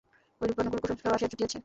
[0.41, 1.59] ঐরূপে অনেকগুলি কুসংস্কারও আসিয়া জুটিয়াছে।